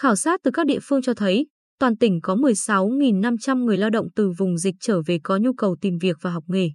[0.00, 1.46] Khảo sát từ các địa phương cho thấy,
[1.78, 5.76] toàn tỉnh có 16.500 người lao động từ vùng dịch trở về có nhu cầu
[5.80, 6.68] tìm việc và học nghề.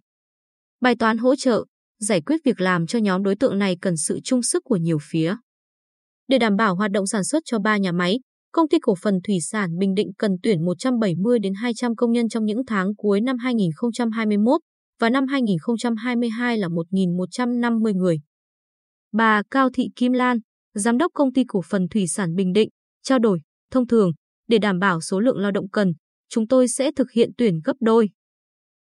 [0.81, 1.65] Bài toán hỗ trợ,
[1.99, 4.97] giải quyết việc làm cho nhóm đối tượng này cần sự chung sức của nhiều
[5.01, 5.35] phía.
[6.27, 8.19] Để đảm bảo hoạt động sản xuất cho ba nhà máy,
[8.51, 12.29] Công ty cổ phần thủy sản Bình Định cần tuyển 170 đến 200 công nhân
[12.29, 14.61] trong những tháng cuối năm 2021
[14.99, 18.19] và năm 2022 là 1.150 người.
[19.11, 20.37] Bà Cao Thị Kim Lan,
[20.73, 22.69] Giám đốc Công ty Cổ phần Thủy sản Bình Định,
[23.03, 24.11] trao đổi, thông thường,
[24.47, 25.93] để đảm bảo số lượng lao động cần,
[26.29, 28.09] chúng tôi sẽ thực hiện tuyển gấp đôi.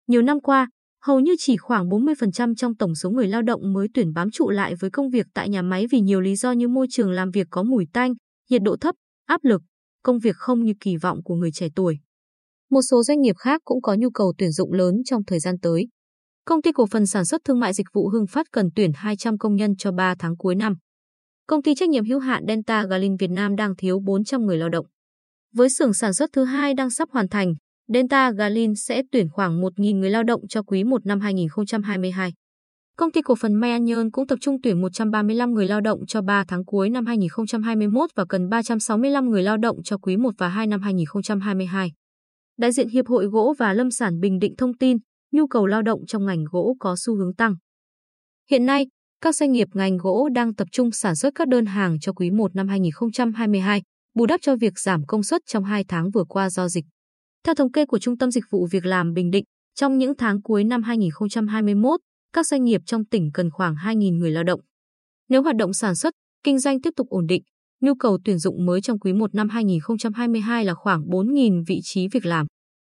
[0.07, 0.69] Nhiều năm qua,
[1.03, 4.51] hầu như chỉ khoảng 40% trong tổng số người lao động mới tuyển bám trụ
[4.51, 7.31] lại với công việc tại nhà máy vì nhiều lý do như môi trường làm
[7.31, 8.15] việc có mùi tanh,
[8.51, 8.95] nhiệt độ thấp,
[9.27, 9.63] áp lực,
[10.03, 11.99] công việc không như kỳ vọng của người trẻ tuổi.
[12.71, 15.59] Một số doanh nghiệp khác cũng có nhu cầu tuyển dụng lớn trong thời gian
[15.63, 15.89] tới.
[16.45, 19.39] Công ty cổ phần sản xuất thương mại dịch vụ Hưng Phát cần tuyển 200
[19.39, 20.75] công nhân cho 3 tháng cuối năm.
[21.51, 24.69] Công ty trách nhiệm hữu hạn Delta Galin Việt Nam đang thiếu 400 người lao
[24.69, 24.87] động.
[25.55, 27.55] Với xưởng sản xuất thứ hai đang sắp hoàn thành,
[27.89, 32.33] Delta Galin sẽ tuyển khoảng 1.000 người lao động cho quý 1 năm 2022.
[32.97, 36.07] Công ty cổ phần Mai An Nhơn cũng tập trung tuyển 135 người lao động
[36.07, 40.31] cho 3 tháng cuối năm 2021 và cần 365 người lao động cho quý 1
[40.39, 41.93] và 2 năm 2022.
[42.59, 44.97] Đại diện Hiệp hội Gỗ và Lâm sản Bình Định thông tin,
[45.33, 47.55] nhu cầu lao động trong ngành gỗ có xu hướng tăng.
[48.51, 48.87] Hiện nay,
[49.21, 52.31] các doanh nghiệp ngành gỗ đang tập trung sản xuất các đơn hàng cho quý
[52.31, 53.83] 1 năm 2022,
[54.15, 56.85] bù đắp cho việc giảm công suất trong 2 tháng vừa qua do dịch.
[57.45, 60.43] Theo thống kê của Trung tâm Dịch vụ Việc làm Bình Định, trong những tháng
[60.43, 62.01] cuối năm 2021,
[62.33, 64.61] các doanh nghiệp trong tỉnh cần khoảng 2.000 người lao động.
[65.29, 67.43] Nếu hoạt động sản xuất, kinh doanh tiếp tục ổn định,
[67.81, 72.09] nhu cầu tuyển dụng mới trong quý 1 năm 2022 là khoảng 4.000 vị trí
[72.09, 72.47] việc làm.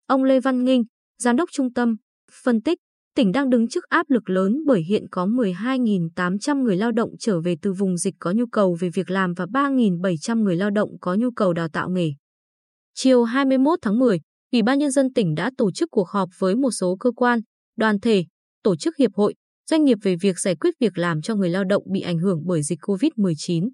[0.07, 0.83] Ông Lê Văn Nghinh,
[1.19, 1.95] Giám đốc Trung tâm,
[2.43, 2.79] phân tích,
[3.15, 7.41] tỉnh đang đứng trước áp lực lớn bởi hiện có 12.800 người lao động trở
[7.41, 10.89] về từ vùng dịch có nhu cầu về việc làm và 3.700 người lao động
[11.01, 12.11] có nhu cầu đào tạo nghề.
[12.93, 14.19] Chiều 21 tháng 10,
[14.51, 17.39] Ủy ban Nhân dân tỉnh đã tổ chức cuộc họp với một số cơ quan,
[17.77, 18.25] đoàn thể,
[18.63, 19.33] tổ chức hiệp hội,
[19.69, 22.41] doanh nghiệp về việc giải quyết việc làm cho người lao động bị ảnh hưởng
[22.45, 23.69] bởi dịch COVID-19.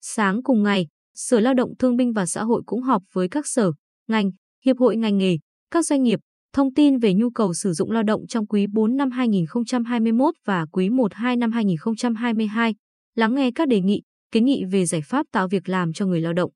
[0.00, 3.46] Sáng cùng ngày, Sở Lao động Thương binh và Xã hội cũng họp với các
[3.46, 3.72] sở,
[4.08, 4.30] ngành,
[4.64, 5.36] hiệp hội ngành nghề,
[5.70, 6.20] các doanh nghiệp,
[6.54, 10.66] thông tin về nhu cầu sử dụng lao động trong quý 4 năm 2021 và
[10.72, 12.74] quý 1-2 năm 2022,
[13.14, 16.20] lắng nghe các đề nghị, kiến nghị về giải pháp tạo việc làm cho người
[16.20, 16.50] lao động.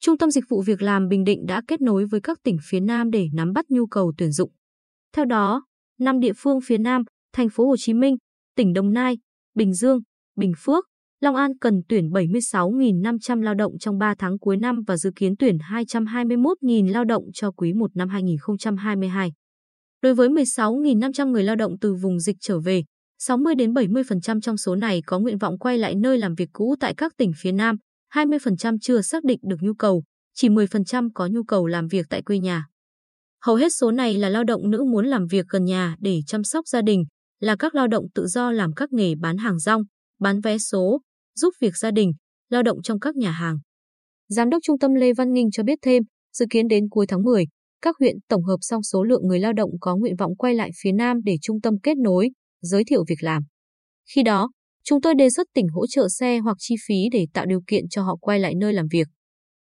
[0.00, 2.80] Trung tâm Dịch vụ Việc làm Bình Định đã kết nối với các tỉnh phía
[2.80, 4.50] Nam để nắm bắt nhu cầu tuyển dụng.
[5.12, 5.64] Theo đó,
[5.98, 7.02] năm địa phương phía Nam,
[7.32, 8.16] thành phố Hồ Chí Minh,
[8.56, 9.18] tỉnh Đồng Nai,
[9.54, 10.00] Bình Dương,
[10.36, 10.84] Bình Phước,
[11.20, 15.36] Long An cần tuyển 76.500 lao động trong 3 tháng cuối năm và dự kiến
[15.38, 19.32] tuyển 221.000 lao động cho quý 1 năm 2022.
[20.02, 22.84] Đối với 16.500 người lao động từ vùng dịch trở về,
[23.18, 26.76] 60 đến 70% trong số này có nguyện vọng quay lại nơi làm việc cũ
[26.80, 27.76] tại các tỉnh phía Nam,
[28.14, 30.02] 20% chưa xác định được nhu cầu,
[30.34, 32.66] chỉ 10% có nhu cầu làm việc tại quê nhà.
[33.44, 36.44] Hầu hết số này là lao động nữ muốn làm việc gần nhà để chăm
[36.44, 37.04] sóc gia đình,
[37.40, 39.82] là các lao động tự do làm các nghề bán hàng rong,
[40.20, 41.00] bán vé số,
[41.40, 42.12] giúp việc gia đình,
[42.50, 43.58] lao động trong các nhà hàng.
[44.28, 46.02] Giám đốc trung tâm Lê Văn Nghinh cho biết thêm,
[46.32, 47.44] dự kiến đến cuối tháng 10,
[47.82, 50.70] các huyện tổng hợp xong số lượng người lao động có nguyện vọng quay lại
[50.82, 52.30] phía Nam để trung tâm kết nối,
[52.60, 53.42] giới thiệu việc làm.
[54.14, 54.50] Khi đó,
[54.84, 57.88] chúng tôi đề xuất tỉnh hỗ trợ xe hoặc chi phí để tạo điều kiện
[57.88, 59.08] cho họ quay lại nơi làm việc.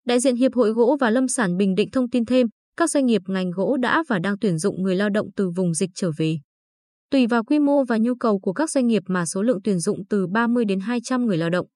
[0.04, 2.46] Đại diện Hiệp hội Gỗ và Lâm sản Bình Định thông tin thêm,
[2.76, 5.74] các doanh nghiệp ngành gỗ đã và đang tuyển dụng người lao động từ vùng
[5.74, 6.36] dịch trở về.
[7.10, 9.78] Tùy vào quy mô và nhu cầu của các doanh nghiệp mà số lượng tuyển
[9.78, 11.66] dụng từ 30 đến 200 người lao động.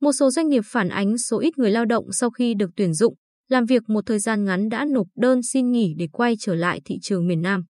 [0.00, 2.94] Một số doanh nghiệp phản ánh số ít người lao động sau khi được tuyển
[2.94, 3.14] dụng,
[3.48, 6.80] làm việc một thời gian ngắn đã nộp đơn xin nghỉ để quay trở lại
[6.84, 7.64] thị trường miền Nam.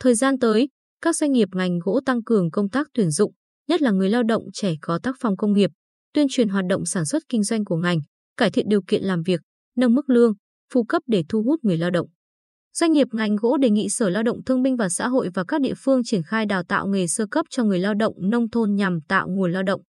[0.00, 0.68] Thời gian tới,
[1.00, 3.32] các doanh nghiệp ngành gỗ tăng cường công tác tuyển dụng,
[3.68, 5.70] nhất là người lao động trẻ có tác phong công nghiệp,
[6.14, 7.98] tuyên truyền hoạt động sản xuất kinh doanh của ngành,
[8.36, 9.40] cải thiện điều kiện làm việc,
[9.76, 10.32] nâng mức lương,
[10.72, 12.06] phụ cấp để thu hút người lao động.
[12.74, 15.44] Doanh nghiệp ngành gỗ đề nghị Sở Lao động Thương binh và Xã hội và
[15.48, 18.50] các địa phương triển khai đào tạo nghề sơ cấp cho người lao động nông
[18.50, 19.82] thôn nhằm tạo nguồn lao động.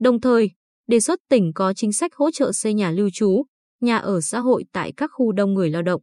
[0.00, 0.50] Đồng thời,
[0.86, 3.44] đề xuất tỉnh có chính sách hỗ trợ xây nhà lưu trú,
[3.80, 6.02] nhà ở xã hội tại các khu đông người lao động.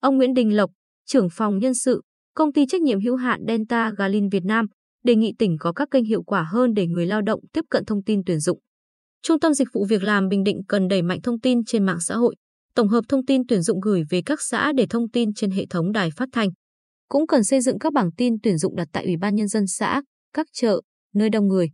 [0.00, 0.70] Ông Nguyễn Đình Lộc,
[1.06, 2.02] trưởng phòng nhân sự,
[2.34, 4.66] công ty trách nhiệm hữu hạn Delta Galin Việt Nam,
[5.04, 7.84] đề nghị tỉnh có các kênh hiệu quả hơn để người lao động tiếp cận
[7.84, 8.58] thông tin tuyển dụng.
[9.22, 12.00] Trung tâm Dịch vụ Việc làm Bình Định cần đẩy mạnh thông tin trên mạng
[12.00, 12.34] xã hội,
[12.74, 15.66] tổng hợp thông tin tuyển dụng gửi về các xã để thông tin trên hệ
[15.70, 16.48] thống đài phát thanh.
[17.08, 19.66] Cũng cần xây dựng các bảng tin tuyển dụng đặt tại Ủy ban Nhân dân
[19.66, 20.02] xã,
[20.32, 20.80] các chợ,
[21.14, 21.70] nơi đông người.